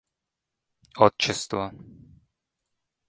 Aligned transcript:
Отчество 1.05 1.69